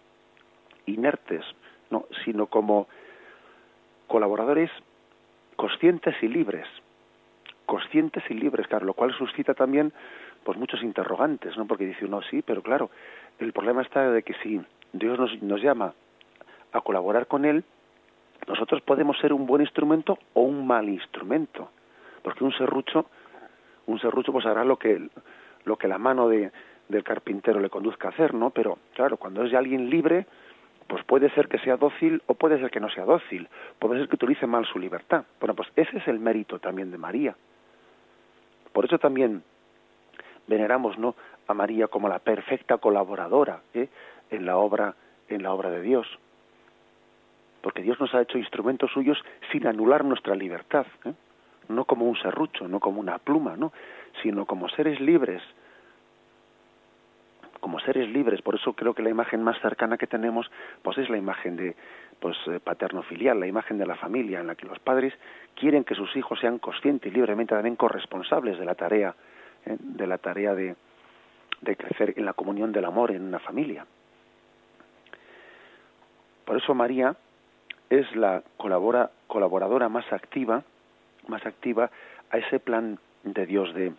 [0.86, 1.44] inertes,
[1.90, 2.88] no, sino como
[4.06, 4.70] colaboradores
[5.56, 6.66] conscientes y libres,
[7.66, 9.92] conscientes y libres, claro, lo cual suscita también
[10.44, 11.66] pues muchos interrogantes, ¿no?
[11.66, 12.90] Porque dice uno sí, pero claro,
[13.38, 14.60] el problema está de que si
[14.92, 15.94] Dios nos, nos llama
[16.72, 17.64] a colaborar con él,
[18.46, 21.70] nosotros podemos ser un buen instrumento o un mal instrumento,
[22.22, 23.06] porque un serrucho
[23.86, 25.08] un serrucho pues hará lo que
[25.64, 26.50] lo que la mano de,
[26.88, 28.50] del carpintero le conduzca a hacer, ¿no?
[28.50, 30.26] Pero claro, cuando es de alguien libre,
[30.88, 34.08] pues puede ser que sea dócil o puede ser que no sea dócil, puede ser
[34.08, 35.24] que utilice mal su libertad.
[35.40, 37.36] Bueno, pues ese es el mérito también de María.
[38.72, 39.42] Por eso también
[40.46, 41.14] veneramos, ¿no?
[41.46, 43.88] a María como la perfecta colaboradora ¿eh?
[44.30, 44.94] en la obra
[45.28, 46.06] en la obra de Dios.
[47.62, 49.18] Porque Dios nos ha hecho instrumentos suyos
[49.50, 50.86] sin anular nuestra libertad.
[51.04, 51.14] ¿eh?
[51.68, 53.72] no como un serrucho, no como una pluma, ¿no?
[54.22, 55.42] sino como seres libres,
[57.60, 58.42] como seres libres.
[58.42, 60.50] Por eso creo que la imagen más cercana que tenemos,
[60.82, 61.76] pues es la imagen de,
[62.20, 65.14] pues eh, paterno-filial, la imagen de la familia, en la que los padres
[65.54, 69.14] quieren que sus hijos sean conscientes y libremente también corresponsables de la tarea,
[69.66, 69.76] ¿eh?
[69.78, 70.76] de la tarea de,
[71.60, 73.86] de crecer en la comunión del amor en una familia.
[76.44, 77.16] Por eso María
[77.92, 80.62] es la colabora, colaboradora más activa
[81.28, 81.90] más activa
[82.30, 83.92] a ese plan de Dios de,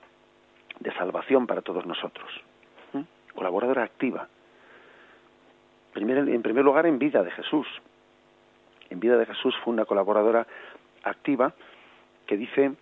[0.80, 2.30] de salvación para todos nosotros.
[2.94, 3.02] ¿Mm?
[3.36, 4.28] Colaboradora activa.
[5.96, 7.68] en primer lugar, en vida de Jesús.
[8.90, 10.46] En vida de Jesús fue una colaboradora
[11.04, 11.54] activa
[12.26, 12.74] que dice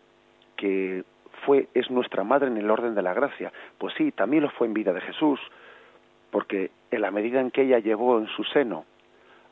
[0.56, 1.04] que
[1.46, 3.52] fue es nuestra madre en el orden de la gracia.
[3.78, 5.40] Pues sí, también lo fue en vida de Jesús,
[6.30, 8.86] porque en la medida en que ella llevó en su seno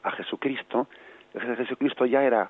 [0.04, 0.88] a Jesucristo,
[1.33, 2.49] Jesucristo ya era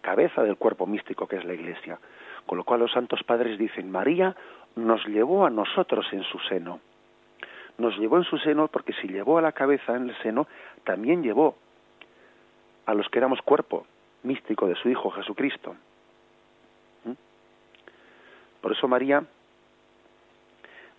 [0.00, 1.98] cabeza del cuerpo místico que es la Iglesia.
[2.46, 4.34] Con lo cual los santos padres dicen, María
[4.76, 6.80] nos llevó a nosotros en su seno.
[7.78, 10.46] Nos llevó en su seno porque si llevó a la cabeza en el seno,
[10.84, 11.56] también llevó
[12.86, 13.86] a los que éramos cuerpo
[14.22, 15.76] místico de su Hijo Jesucristo.
[17.04, 17.12] ¿Mm?
[18.60, 19.24] Por eso María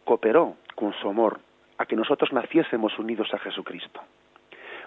[0.03, 1.39] cooperó con su amor
[1.77, 4.01] a que nosotros naciésemos unidos a Jesucristo.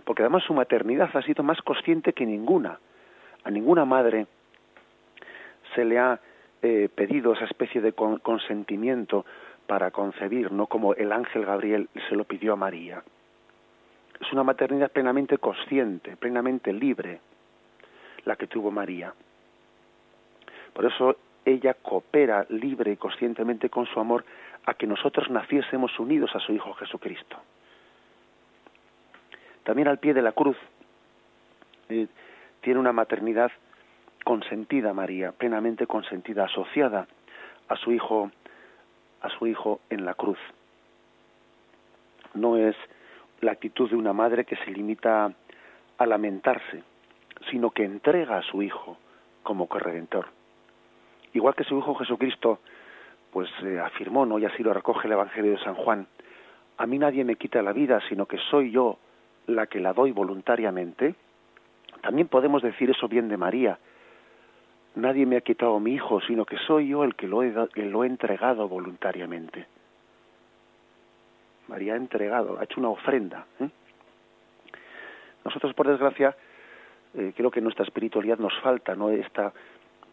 [0.04, 2.78] Porque además su maternidad ha sido más consciente que ninguna
[3.44, 4.26] a ninguna madre
[5.74, 6.18] se le ha
[6.62, 9.24] eh, pedido esa especie de consentimiento
[9.66, 13.02] para concebir, no como el ángel Gabriel se lo pidió a María.
[14.20, 17.20] Es una maternidad plenamente consciente, plenamente libre,
[18.24, 19.12] la que tuvo María.
[20.72, 24.24] Por eso ella coopera libre y conscientemente con su amor
[24.64, 27.36] a que nosotros naciésemos unidos a su Hijo Jesucristo.
[29.64, 30.56] También al pie de la cruz
[31.88, 32.06] eh,
[32.60, 33.50] tiene una maternidad
[34.24, 37.06] consentida María, plenamente consentida, asociada
[37.68, 38.30] a su hijo,
[39.20, 40.38] a su hijo en la cruz.
[42.34, 42.76] No es
[43.40, 45.32] la actitud de una madre que se limita
[45.98, 46.82] a lamentarse,
[47.50, 48.96] sino que entrega a su hijo
[49.42, 50.26] como corredentor.
[51.34, 52.60] Igual que su hijo Jesucristo,
[53.32, 54.38] pues eh, afirmó, ¿no?
[54.38, 56.06] y así lo recoge el Evangelio de San Juan,
[56.76, 58.98] a mí nadie me quita la vida, sino que soy yo
[59.46, 61.14] la que la doy voluntariamente.
[62.02, 63.78] También podemos decir eso bien de María.
[64.96, 68.04] Nadie me ha quitado mi hijo, sino que soy yo el que lo he, lo
[68.04, 69.66] he entregado voluntariamente.
[71.68, 73.46] María ha entregado, ha hecho una ofrenda.
[73.58, 73.68] ¿eh?
[75.44, 76.36] Nosotros, por desgracia,
[77.14, 79.10] eh, creo que nuestra espiritualidad nos falta ¿no?
[79.10, 79.52] esta,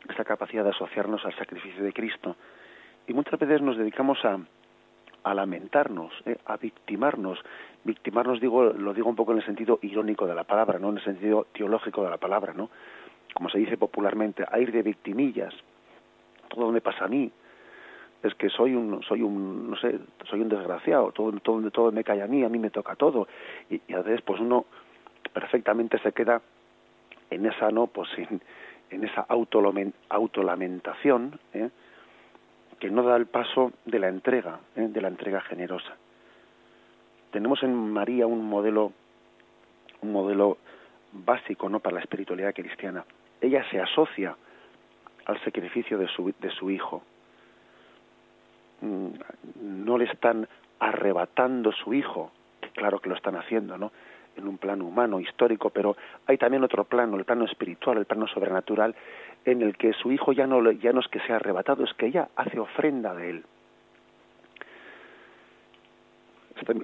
[0.09, 2.35] esta capacidad de asociarnos al sacrificio de Cristo.
[3.07, 4.39] Y muchas veces nos dedicamos a,
[5.23, 6.37] a lamentarnos, ¿eh?
[6.45, 7.39] a victimarnos.
[7.83, 10.97] Victimarnos digo, lo digo un poco en el sentido irónico de la palabra, no en
[10.97, 12.69] el sentido teológico de la palabra, ¿no?
[13.33, 15.53] Como se dice popularmente, a ir de victimillas.
[16.49, 17.31] Todo me pasa a mí.
[18.23, 21.11] Es que soy un, soy un, no sé, soy un desgraciado.
[21.11, 23.27] Todo, todo, todo me cae a mí, a mí me toca todo.
[23.69, 24.65] Y, a veces, pues uno
[25.33, 26.41] perfectamente se queda
[27.29, 28.41] en esa, no, pues en,
[28.89, 29.25] en esa
[30.09, 31.69] autolamentación, ¿eh?
[32.81, 34.87] Que no da el paso de la entrega, ¿eh?
[34.89, 35.95] de la entrega generosa.
[37.29, 38.91] Tenemos en María un modelo,
[40.01, 40.57] un modelo
[41.11, 41.79] básico, ¿no?
[41.79, 43.05] Para la espiritualidad cristiana.
[43.39, 44.35] Ella se asocia
[45.25, 47.03] al sacrificio de su, de su hijo.
[48.81, 49.09] Mm,
[49.61, 50.47] no le están
[50.79, 52.31] arrebatando su hijo,
[52.73, 53.91] claro que lo están haciendo, ¿no?
[54.41, 58.27] En un plano humano, histórico, pero hay también otro plano, el plano espiritual, el plano
[58.27, 58.95] sobrenatural,
[59.45, 62.07] en el que su hijo ya no, ya no es que sea arrebatado, es que
[62.07, 63.43] ella hace ofrenda de él.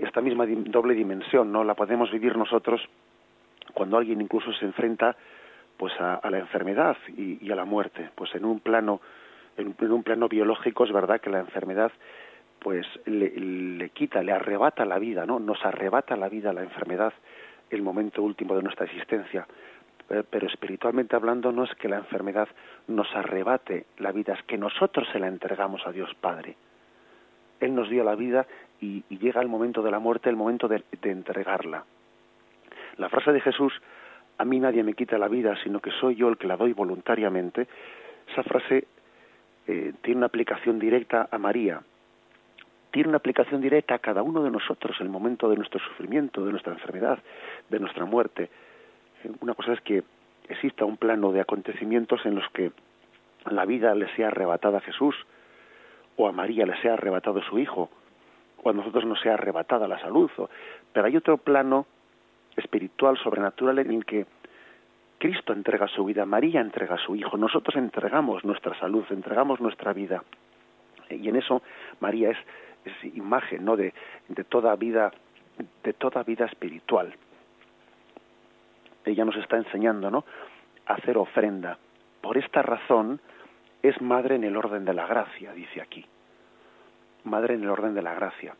[0.01, 2.81] Esta, misma doble dimensión no la podemos vivir nosotros
[3.73, 5.15] cuando alguien incluso se enfrenta
[5.77, 8.09] pues a, la enfermedad y, a la muerte.
[8.15, 9.01] Pues en un plano
[9.55, 11.91] en, un plano biológico es verdad que la enfermedad
[12.59, 17.13] pues le, le, quita le arrebata la vida no nos arrebata la vida la enfermedad
[17.69, 19.47] el momento último de nuestra existencia
[20.09, 22.47] eh, pero espiritualmente hablando no es que la enfermedad
[22.87, 26.55] nos arrebate la vida, es que nosotros se la entregamos a Dios Padre.
[27.59, 28.45] Él nos dio la vida
[28.79, 31.83] y, llega el momento de la muerte, el momento de, entregarla.
[32.97, 33.73] La frase de Jesús,
[34.37, 36.73] a mí nadie me quita la vida, sino que soy yo el que la doy
[36.73, 37.67] voluntariamente,
[38.31, 38.87] esa frase
[39.67, 41.81] eh, tiene una aplicación directa a María,
[42.91, 46.45] tiene una aplicación directa a cada uno de nosotros en el momento de nuestro sufrimiento,
[46.45, 47.19] de nuestra enfermedad,
[47.69, 48.49] de nuestra muerte
[49.41, 50.03] una cosa es que
[50.47, 52.71] exista un plano de acontecimientos en los que
[53.49, 55.15] la vida le sea arrebatada a Jesús
[56.15, 57.89] o a María le sea arrebatado su hijo
[58.63, 60.29] o a nosotros nos sea arrebatada la salud.
[60.93, 61.85] Pero hay otro plano
[62.55, 64.25] espiritual, sobrenatural, en el que
[65.19, 70.23] Cristo entrega su vida, María entrega su hijo, nosotros entregamos nuestra salud, entregamos nuestra vida.
[71.09, 71.61] Y en eso
[71.99, 72.37] María es,
[72.87, 73.75] es imagen ¿no?
[73.75, 73.93] de,
[74.27, 75.11] de toda vida,
[75.83, 77.13] de toda vida espiritual
[79.09, 80.25] ella nos está enseñando, ¿no?
[80.85, 81.77] A hacer ofrenda.
[82.21, 83.19] Por esta razón
[83.81, 86.05] es madre en el orden de la gracia, dice aquí.
[87.23, 88.55] Madre en el orden de la gracia.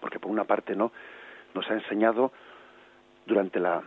[0.00, 0.92] Porque por una parte, ¿no?
[1.54, 2.32] Nos ha enseñado
[3.26, 3.82] durante la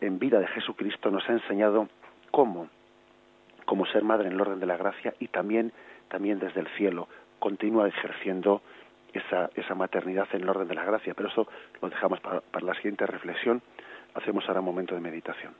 [0.00, 1.88] en vida de Jesucristo nos ha enseñado
[2.32, 2.68] cómo
[3.64, 5.72] cómo ser madre en el orden de la gracia y también
[6.08, 7.06] también desde el cielo
[7.38, 8.62] continúa ejerciendo
[9.12, 11.14] esa, esa maternidad en el orden de la gracia.
[11.14, 11.46] Pero eso
[11.80, 13.62] lo dejamos para, para la siguiente reflexión
[14.14, 15.54] hacemos ahora un momento de meditación.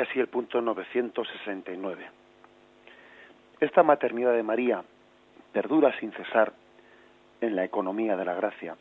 [0.00, 2.06] Así el punto 969.
[3.60, 4.82] Esta maternidad de María
[5.52, 6.52] perdura sin cesar
[7.40, 8.76] en la economía de la gracia.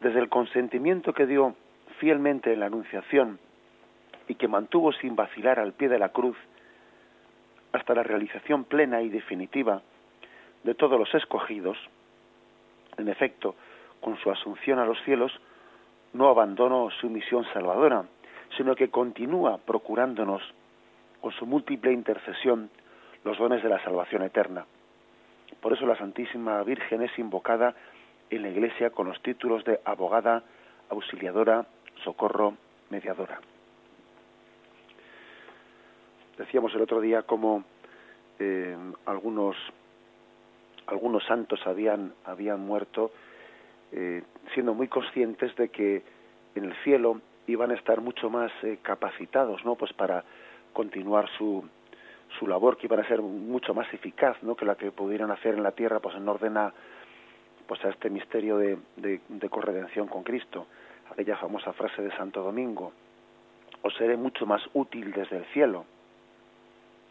[0.00, 1.54] Desde el consentimiento que dio
[1.98, 3.38] fielmente en la Anunciación
[4.28, 6.36] y que mantuvo sin vacilar al pie de la cruz,
[7.72, 9.82] hasta la realización plena y definitiva
[10.64, 11.76] de todos los escogidos,
[12.96, 13.54] en efecto,
[14.00, 15.32] con su asunción a los cielos,
[16.12, 18.04] no abandonó su misión salvadora,
[18.58, 20.42] sino que continúa procurándonos,
[21.20, 22.70] con su múltiple intercesión,
[23.24, 24.66] los dones de la salvación eterna.
[25.60, 27.74] Por eso la Santísima Virgen es invocada
[28.30, 30.42] en la Iglesia con los títulos de abogada,
[30.90, 31.66] auxiliadora,
[32.02, 32.54] socorro,
[32.90, 33.40] mediadora.
[36.36, 37.64] Decíamos el otro día cómo
[38.38, 39.56] eh, algunos
[40.86, 43.10] algunos santos habían habían muerto
[43.92, 44.22] eh,
[44.54, 46.02] siendo muy conscientes de que
[46.54, 47.20] en el cielo
[47.52, 49.74] iban a estar mucho más eh, capacitados, ¿no?
[49.74, 50.24] Pues para
[50.72, 51.64] continuar su
[52.38, 54.54] su labor que iban a ser mucho más eficaz, ¿no?
[54.54, 56.72] Que la que pudieran hacer en la tierra, pues en orden a
[57.66, 60.66] pues a este misterio de, de, de corredención con Cristo,
[61.10, 62.92] aquella famosa frase de Santo Domingo,
[63.82, 65.84] os seré mucho más útil desde el cielo,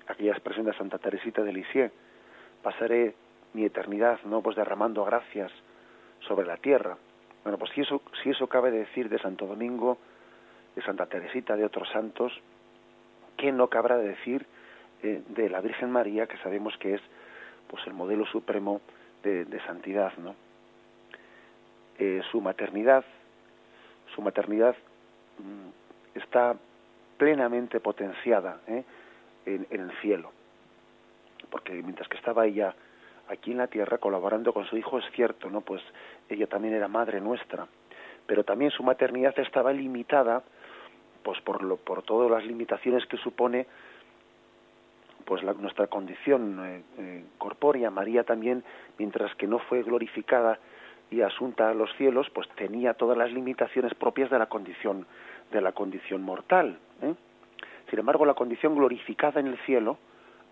[0.08, 1.92] aquella expresión de Santa Teresita de Lisieux,
[2.64, 3.14] pasaré
[3.54, 4.42] mi eternidad, ¿no?
[4.42, 5.52] Pues derramando gracias
[6.22, 6.98] sobre la tierra.
[7.44, 10.00] Bueno, pues si eso, si eso cabe decir de Santo Domingo,
[10.78, 12.32] de Santa Teresita, de otros santos,
[13.36, 14.46] ¿qué no cabrá de decir
[15.02, 17.02] eh, de la Virgen María, que sabemos que es
[17.68, 18.80] pues el modelo supremo
[19.24, 20.36] de, de santidad, ¿no?
[21.98, 23.04] Eh, su maternidad,
[24.14, 24.76] su maternidad
[25.40, 26.56] mm, está
[27.18, 28.84] plenamente potenciada ¿eh?
[29.48, 30.32] en, en el cielo,
[31.50, 32.76] porque mientras que estaba ella
[33.30, 35.62] aquí en la tierra colaborando con su hijo es cierto, ¿no?
[35.62, 35.82] Pues
[36.30, 37.66] ella también era madre nuestra,
[38.28, 40.44] pero también su maternidad estaba limitada
[41.28, 43.68] pues por lo, por todas las limitaciones que supone
[45.26, 47.92] pues la, nuestra condición eh, eh, corpórea.
[47.92, 48.64] María también,
[48.98, 50.58] mientras que no fue glorificada
[51.12, 55.06] y asunta a los cielos, pues tenía todas las limitaciones propias de la condición
[55.52, 56.80] de la condición mortal.
[57.02, 57.14] ¿eh?
[57.90, 59.98] Sin embargo, la condición glorificada en el cielo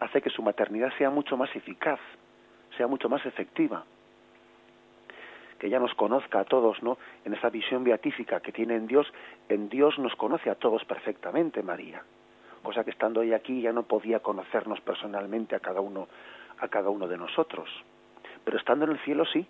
[0.01, 2.01] hace que su maternidad sea mucho más eficaz
[2.75, 3.85] sea mucho más efectiva
[5.59, 6.97] que ella nos conozca a todos, ¿no?
[7.23, 9.11] En esa visión beatífica que tiene en Dios,
[9.49, 12.03] en Dios nos conoce a todos perfectamente, María.
[12.63, 16.07] Cosa que estando ella aquí ya no podía conocernos personalmente a cada uno,
[16.59, 17.69] a cada uno de nosotros.
[18.43, 19.45] Pero estando en el cielo sí,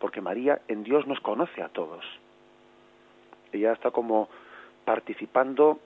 [0.00, 2.04] porque María en Dios nos conoce a todos.
[3.52, 4.28] Ella está como
[4.84, 5.80] participando,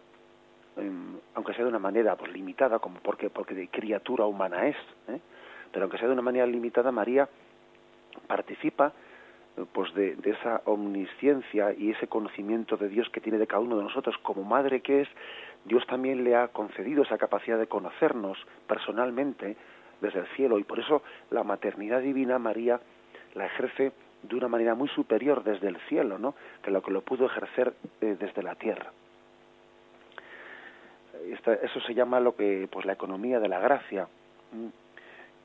[1.34, 4.76] aunque sea de una manera pues limitada, como porque porque de criatura humana es,
[5.08, 5.20] ¿eh?
[5.72, 7.28] pero aunque sea de una manera limitada, María
[8.26, 8.92] participa
[9.72, 13.82] pues de, esa omnisciencia y ese conocimiento de Dios que tiene de cada uno de
[13.82, 15.08] nosotros como madre que es,
[15.64, 19.56] Dios también le ha concedido esa capacidad de conocernos personalmente
[20.00, 22.80] desde el cielo y por eso la maternidad divina María
[23.34, 26.34] la ejerce de una manera muy superior desde el cielo, ¿no?
[26.62, 28.92] que lo que lo pudo ejercer eh, desde la tierra.
[31.62, 34.08] Eso se llama lo que pues la economía de la gracia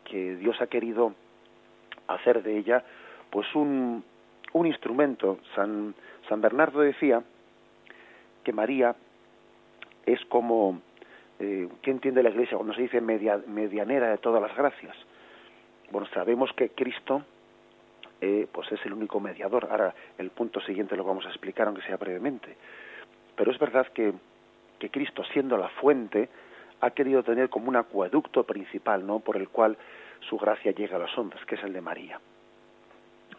[0.06, 1.14] que Dios ha querido
[2.08, 2.84] hacer de ella
[3.30, 4.04] pues un,
[4.54, 5.40] un instrumento.
[5.56, 5.94] San,
[6.30, 7.24] Bernardo decía
[8.44, 8.96] que María
[10.06, 10.82] es como,
[11.40, 14.96] eh, ¿qué entiende la Iglesia cuando se dice media, medianera de todas las gracias?
[15.92, 17.24] Bueno, sabemos que Cristo
[18.20, 19.68] eh, pues es el único mediador.
[19.70, 22.56] Ahora, el punto siguiente lo vamos a explicar, aunque sea brevemente.
[23.36, 24.14] Pero es verdad que,
[24.80, 26.30] que Cristo, siendo la fuente,
[26.82, 29.20] ha querido tener como un acueducto principal, ¿no?
[29.20, 29.78] Por el cual
[30.22, 32.20] su gracia llega a los hombres, que es el de María.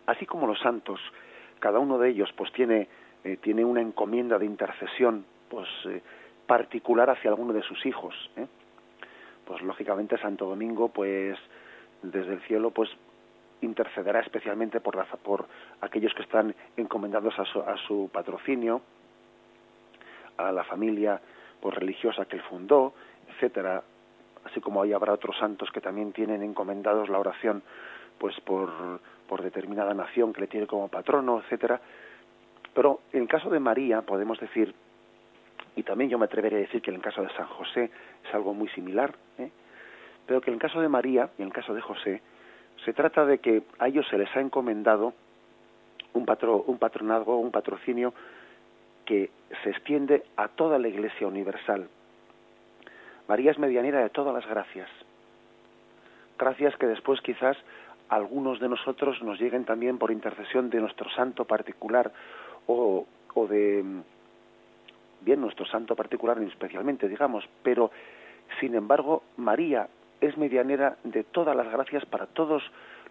[0.09, 1.01] Así como los santos,
[1.61, 2.89] cada uno de ellos, pues tiene
[3.25, 6.01] eh, tiene una encomienda de intercesión, pues eh,
[6.47, 8.15] particular hacia alguno de sus hijos.
[8.37, 8.47] ¿eh?
[9.45, 11.37] Pues lógicamente Santo Domingo, pues
[12.03, 12.89] desde el cielo, pues
[13.61, 15.47] intercederá especialmente por, la, por
[15.81, 18.83] aquellos que están encomendados a su, a su patrocinio,
[20.37, 21.21] a la familia
[21.61, 22.95] pues religiosa que él fundó,
[23.29, 23.83] etcétera,
[24.45, 27.65] así como ahí habrá otros santos que también tienen encomendados la oración
[28.19, 31.81] pues por, por determinada nación que le tiene como patrono, etcétera.
[32.75, 34.75] Pero en el caso de María podemos decir,
[35.77, 37.91] y también yo me atrevería a decir que en el caso de San José
[38.27, 39.51] es algo muy similar, ¿eh?
[40.27, 42.23] pero que en el caso de María y en el caso de José
[42.85, 45.13] se trata de que a ellos se les ha encomendado
[46.15, 48.15] un, patro, un patronazgo, un patrocinio
[49.05, 49.31] que
[49.63, 51.89] se extiende a toda la Iglesia universal,
[53.29, 54.89] María es medianera de todas las gracias.
[56.39, 57.59] Gracias que después quizás
[58.09, 62.13] algunos de nosotros nos lleguen también por intercesión de nuestro santo particular
[62.67, 63.85] o, o de
[65.21, 67.91] bien nuestro santo particular especialmente digamos pero
[68.61, 69.89] sin embargo María
[70.21, 72.63] es medianera de todas las gracias para todos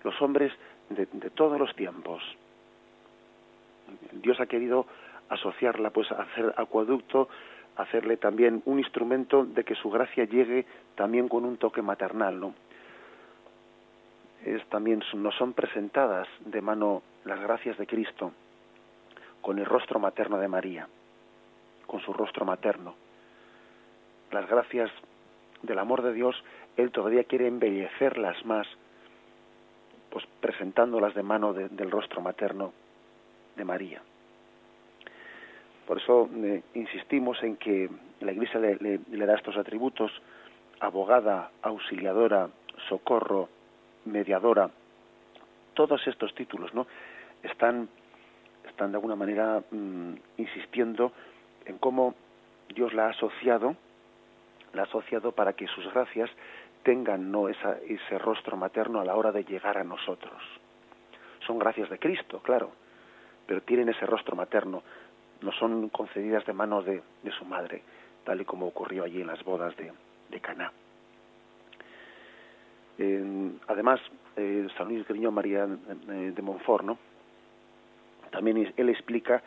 [0.03, 0.51] los hombres
[0.89, 2.23] de, de todos los tiempos
[4.11, 4.85] Dios ha querido
[5.29, 7.27] asociarla pues a hacer acueducto
[7.77, 12.53] hacerle también un instrumento de que su gracia llegue también con un toque maternal, ¿no?
[14.47, 18.31] Es también nos son presentadas de mano las gracias de Cristo
[19.41, 20.87] con el rostro materno de María,
[21.85, 22.95] con su rostro materno.
[24.31, 24.89] Las gracias
[25.63, 26.41] del amor de Dios,
[26.77, 28.65] Él todavía quiere embellecerlas más,
[30.11, 32.71] pues presentándolas de mano del rostro materno
[33.57, 34.01] de María.
[35.85, 37.89] Por eso eh, insistimos en que
[38.21, 40.11] la Iglesia le, da estos atributos,
[40.79, 42.49] abogada, auxiliadora,
[42.87, 43.49] socorro,
[44.11, 44.69] mediadora,
[45.73, 46.87] todos estos títulos, ¿no?
[47.43, 47.87] Están,
[48.67, 51.11] están de alguna manera mm, insistiendo
[51.65, 52.15] en cómo
[52.73, 53.75] Dios la ha asociado,
[54.73, 56.29] la ha asociado para que sus gracias
[56.83, 60.41] tengan no esa, ese rostro materno a la hora de llegar a nosotros.
[61.45, 62.71] Son gracias de Cristo, claro,
[63.45, 64.83] pero tienen ese rostro materno
[65.41, 67.01] no son concedidas de manos de,
[67.37, 67.83] su madre,
[68.23, 69.91] tal y como ocurrió allí en las bodas de,
[70.29, 70.71] de Caná.
[73.67, 73.99] Además,
[74.35, 75.67] eh, San Luis Griñón María
[76.09, 76.97] eh, de Montfort, ¿no?
[78.31, 79.41] también él explica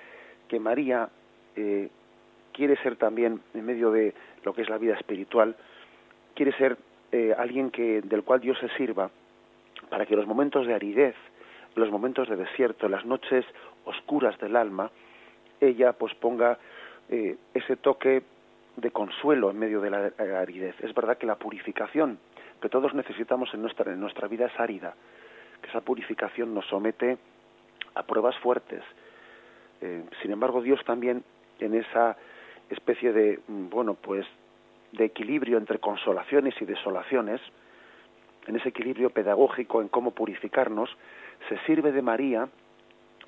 [0.48, 1.08] que María
[1.54, 1.90] eh,
[2.52, 5.56] quiere ser también, en medio de lo que es la vida espiritual,
[6.34, 6.76] quiere ser
[7.38, 9.10] alguien que, del cual Dios se sirva
[9.88, 11.16] para que los momentos de aridez,
[11.74, 13.44] los momentos de desierto, las noches
[13.84, 14.92] oscuras del alma,
[15.60, 16.58] ella pues ponga
[17.08, 18.22] eh, ese toque
[18.76, 20.74] de consuelo en medio de la aridez.
[20.80, 22.18] Es verdad que la purificación
[22.60, 24.94] que todos necesitamos en nuestra, en nuestra vida es árida,
[25.62, 27.18] que esa purificación nos somete
[27.94, 28.82] a pruebas fuertes.
[29.80, 31.24] Eh, sin embargo, Dios también
[31.58, 32.16] en esa
[32.68, 34.26] especie de, mm, bueno, pues
[34.92, 37.40] de equilibrio entre consolaciones y desolaciones,
[38.46, 40.90] en ese equilibrio pedagógico en cómo purificarnos,
[41.48, 42.48] se sirve de María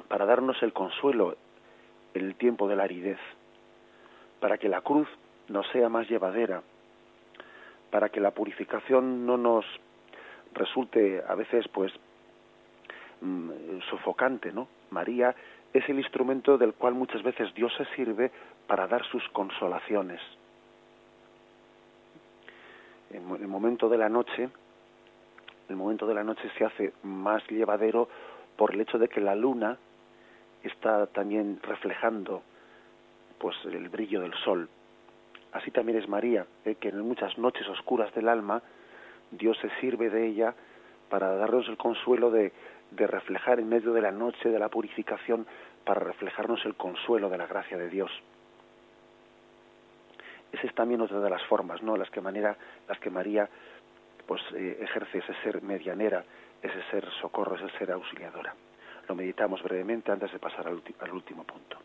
[0.09, 1.37] para darnos el consuelo
[2.15, 3.19] en el tiempo de la aridez,
[4.41, 5.09] para que la cruz
[5.49, 6.63] no sea más llevadera,
[7.93, 9.67] para que la purificación no nos
[10.55, 11.93] resulte a veces pues
[13.21, 14.67] mm, sofocante, ¿no?
[14.91, 15.35] María
[15.75, 18.31] es el instrumento del cual muchas veces Dios se sirve
[18.67, 20.21] para dar sus consolaciones.
[23.11, 24.49] En el momento de la noche,
[25.69, 28.09] el momento de la noche se hace más llevadero
[28.57, 29.77] por el hecho de que la luna
[30.63, 32.43] está también reflejando
[33.39, 34.71] pues el brillo del sol.
[35.53, 36.77] Así también es María, ¿eh?
[36.77, 38.63] que en muchas noches oscuras del alma
[39.31, 40.55] Dios se sirve de ella
[41.11, 42.53] para darnos el consuelo de,
[42.97, 45.47] reflejar en medio de la noche de la purificación,
[45.85, 48.11] para reflejarnos el consuelo de la gracia de Dios.
[50.53, 51.97] Esa es también otra de las formas, ¿no?
[51.97, 52.57] Las que, manera,
[52.89, 53.49] las que María
[54.27, 56.25] pues eh, ejerce ese ser medianera,
[56.63, 58.55] ese ser socorro, ese ser auxiliadora.
[59.09, 61.79] Lo meditamos brevemente antes de pasar al último punto.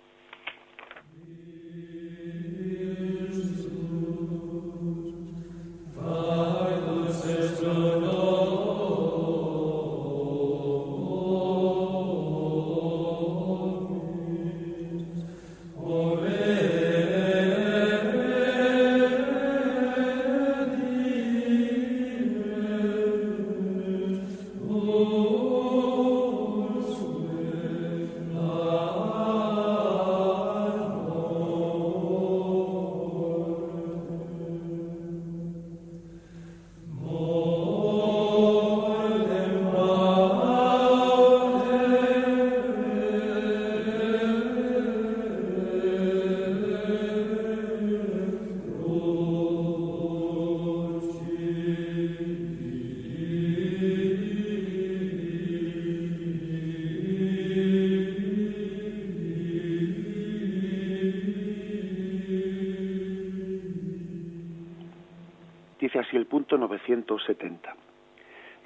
[66.58, 67.76] 970.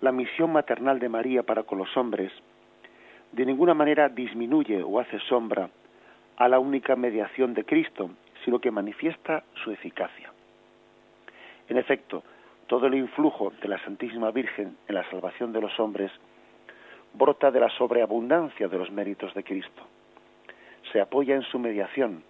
[0.02, 2.32] La misión maternal de María para con los hombres
[3.32, 5.70] de ninguna manera disminuye o hace sombra
[6.38, 8.10] a la única mediación de Cristo,
[8.44, 10.32] sino que manifiesta su eficacia.
[11.70, 12.24] En efecto,
[12.68, 16.12] todo el influjo de la Santísima Virgen en la salvación de los hombres
[17.14, 19.84] brota de la sobreabundancia de los méritos de Cristo.
[20.92, 22.24] Se apoya en su mediación,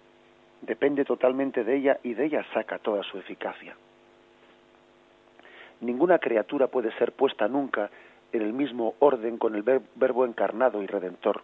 [0.60, 3.76] depende totalmente de ella y de ella saca toda su eficacia.
[5.82, 7.90] Ninguna criatura puede ser puesta nunca
[8.32, 11.42] en el mismo orden con el verbo encarnado y redentor.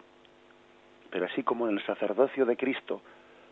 [1.11, 3.01] Pero así como en el sacerdocio de Cristo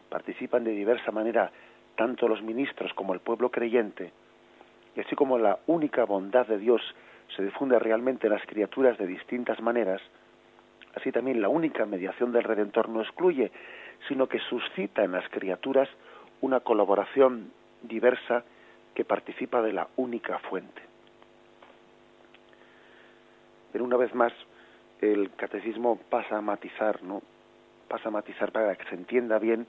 [0.09, 1.51] participan de diversa manera
[1.97, 4.13] tanto los ministros como el pueblo creyente,
[4.95, 6.81] y así como la única bondad de Dios
[7.35, 10.01] se difunde realmente en las criaturas de distintas maneras,
[10.95, 13.51] así también la única mediación del Redentor no excluye,
[14.07, 15.89] sino que suscita en las criaturas
[16.39, 18.45] una colaboración diversa
[18.97, 20.81] que participa de la única fuente.
[23.71, 24.33] Pero una vez más,
[25.01, 27.21] el catecismo pasa a matizar, ¿no?
[27.87, 29.67] Pasa a matizar para que se entienda bien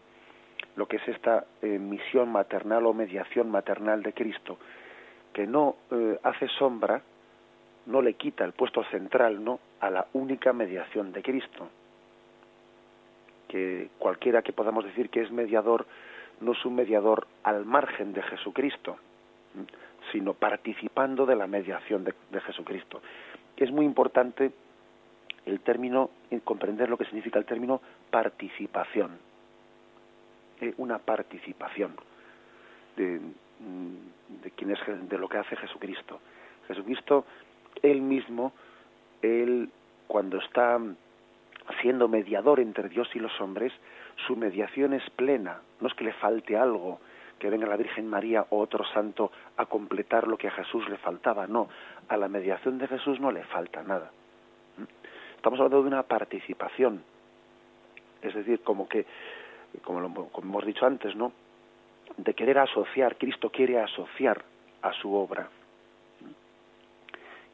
[0.76, 4.56] lo que es esta eh, misión maternal o mediación maternal de Cristo,
[5.34, 7.02] que no eh, hace sombra,
[7.84, 9.60] no le quita el puesto central, ¿no?
[9.80, 11.68] a la única mediación de Cristo.
[13.46, 15.84] Que cualquiera que podamos decir que es mediador
[16.40, 18.96] no es un mediador al margen de Jesucristo,
[20.12, 23.02] sino participando de la mediación de, Jesucristo.
[23.56, 24.52] Es muy importante
[25.46, 26.10] el término,
[26.44, 27.80] comprender lo que significa el término
[28.10, 29.18] participación.
[30.60, 31.94] Eh, una participación
[32.96, 34.78] de, mm, de, quién es,
[35.08, 36.20] de lo que hace Jesucristo.
[36.66, 37.24] Jesucristo,
[37.82, 38.52] él mismo,
[39.22, 39.70] él
[40.06, 40.80] cuando está
[41.82, 43.72] siendo mediador entre Dios y los hombres,
[44.26, 46.98] su mediación es plena, no es que le falte algo,
[47.38, 50.96] que venga la Virgen María o otro santo a completar lo que a Jesús le
[50.98, 51.68] faltaba, no,
[52.08, 54.10] a la mediación de Jesús no le falta nada.
[54.76, 54.82] ¿Mm?
[55.36, 57.02] Estamos hablando de una participación,
[58.22, 59.06] es decir, como que,
[59.82, 61.32] como, como hemos dicho antes, ¿no?
[62.16, 64.42] De querer asociar, Cristo quiere asociar
[64.82, 65.48] a su obra.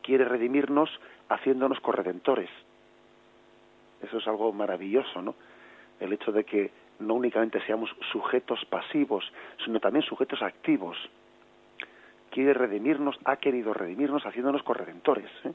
[0.02, 0.90] Quiere redimirnos
[1.28, 2.48] haciéndonos corredentores.
[4.02, 5.34] Eso es algo maravilloso, ¿no?
[6.00, 6.70] El hecho de que
[7.06, 9.24] no únicamente seamos sujetos pasivos,
[9.64, 10.96] sino también sujetos activos.
[12.30, 15.30] Quiere redimirnos, ha querido redimirnos haciéndonos corredentores.
[15.44, 15.52] ¿eh?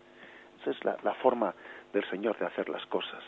[0.61, 1.53] Esa es la, forma
[1.93, 3.23] del Señor de hacer las cosas.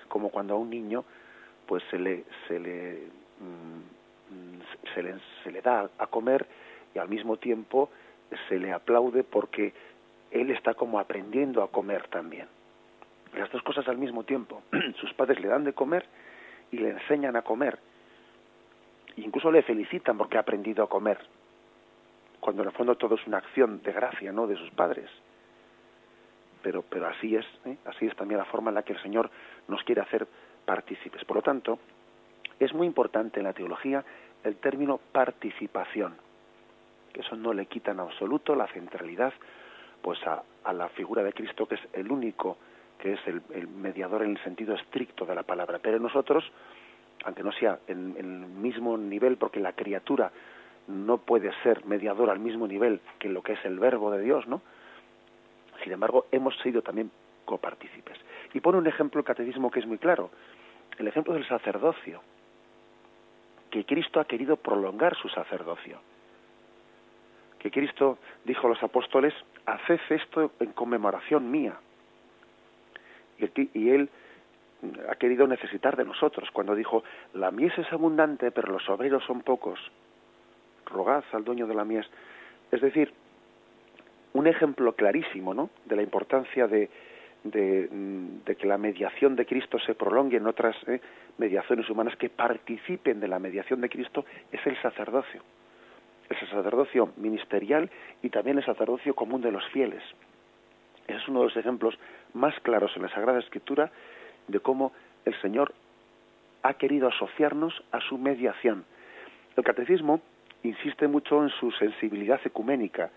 [0.00, 1.04] Es como cuando a un niño
[1.66, 3.08] pues se le, se le,
[3.40, 6.46] mm, se le, se le da a comer
[6.94, 7.90] y al mismo tiempo
[8.48, 9.72] se le aplaude porque
[10.30, 12.46] él está como aprendiendo a comer también
[13.38, 14.62] las dos cosas al mismo tiempo.
[15.00, 16.06] Sus padres le dan de comer
[16.70, 17.78] y le enseñan a comer.
[19.16, 21.18] incluso le felicitan porque ha aprendido a comer.
[22.40, 24.46] Cuando en el fondo todo es una acción de gracia, ¿no?
[24.46, 25.08] De sus padres.
[26.62, 27.76] Pero, pero así es, ¿eh?
[27.84, 29.30] así es también la forma en la que el Señor
[29.68, 30.26] nos quiere hacer
[30.64, 31.24] partícipes.
[31.24, 31.78] Por lo tanto,
[32.58, 34.04] es muy importante en la teología
[34.42, 36.16] el término participación,
[37.12, 39.32] que eso no le quita en absoluto la centralidad
[40.02, 42.58] pues a la figura de Cristo, que es el único
[42.98, 45.78] que es el, mediador en el sentido estricto de la palabra.
[45.82, 46.44] Pero nosotros,
[47.24, 50.32] aunque no sea en, el mismo nivel, porque la criatura
[50.88, 54.46] no puede ser mediador al mismo nivel que lo que es el verbo de Dios,
[54.46, 54.62] ¿no?
[55.82, 57.10] Sin embargo, hemos sido también
[57.44, 58.18] copartícipes.
[58.52, 60.30] Y pone un ejemplo el catecismo que es muy claro,
[60.98, 62.22] el ejemplo del sacerdocio,
[63.70, 65.98] que Cristo ha querido prolongar su sacerdocio.
[67.58, 69.34] Que Cristo dijo a los apóstoles,
[69.66, 71.76] haced esto en conmemoración mía
[73.38, 74.08] y, él
[75.08, 79.40] ha querido necesitar de nosotros cuando dijo la mies es abundante pero los obreros son
[79.42, 79.78] pocos
[80.86, 82.06] rogad al dueño de la mies
[82.70, 83.12] es decir
[84.34, 85.70] un ejemplo clarísimo ¿no?
[85.86, 86.90] de la importancia de,
[87.44, 91.00] de, que la mediación de Cristo se prolongue en otras ¿eh?
[91.38, 95.42] mediaciones humanas que participen de la mediación de Cristo es el sacerdocio
[96.28, 97.90] el sacerdocio ministerial
[98.22, 100.02] y también el sacerdocio común de los fieles
[101.08, 101.98] es uno de los ejemplos
[102.32, 103.90] más claros en la Sagrada Escritura
[104.48, 104.92] de cómo
[105.24, 105.72] el Señor
[106.62, 108.84] ha querido asociarnos a su mediación.
[109.56, 110.20] El catecismo
[110.62, 113.10] insiste mucho en su sensibilidad ecuménica,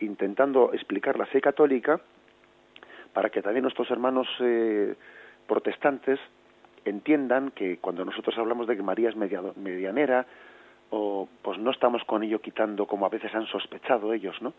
[0.00, 2.00] intentando explicar la fe católica
[3.12, 4.94] para que también nuestros hermanos eh,
[5.46, 6.20] protestantes
[6.84, 10.26] entiendan que cuando nosotros hablamos de que María es medianera,
[10.90, 14.52] o pues no estamos con ello quitando como a veces han sospechado ellos, ¿no?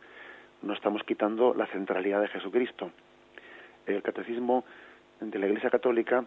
[0.62, 2.92] No estamos quitando la centralidad de Jesucristo.
[3.86, 4.64] El catecismo
[5.20, 6.24] de la Iglesia Católica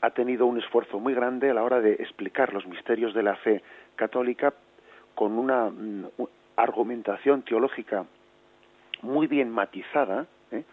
[0.00, 3.36] ha tenido un esfuerzo muy grande a la hora de explicar los misterios de la
[3.36, 3.62] fe
[3.96, 4.54] católica
[5.14, 6.06] con una mm,
[6.56, 8.04] argumentación teológica
[9.02, 10.64] muy bien matizada ¿eh?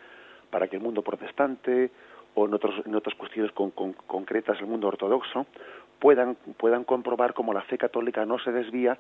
[0.50, 1.92] para que el mundo protestante
[2.36, 5.46] o en, otros, en otras cuestiones concretas el mundo ortodoxo
[6.00, 8.98] puedan, puedan comprobar cómo la fe católica no se desvía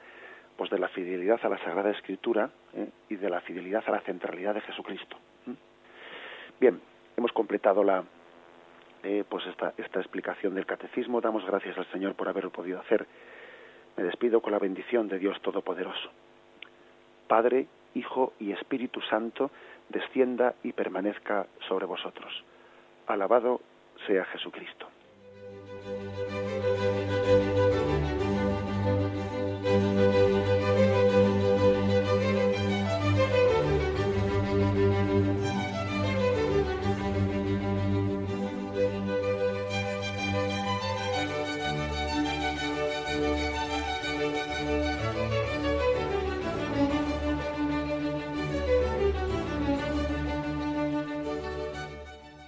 [0.58, 2.89] pues de la fidelidad a la Sagrada Escritura ¿eh?
[3.10, 5.18] y de la fidelidad a la centralidad de Jesucristo.
[6.60, 6.82] Bien,
[7.16, 8.03] hemos completado la
[9.03, 11.22] eh, pues esta, esta explicación del catecismo.
[11.22, 13.05] Damos gracias al Señor por haberlo podido hacer.
[13.95, 16.10] Me despido con la bendición de Dios Todopoderoso.
[17.28, 19.51] Padre, Hijo y Espíritu Santo,
[19.89, 22.43] descienda y permanezca sobre vosotros.
[23.05, 23.62] Alabado
[24.05, 24.88] sea Jesucristo.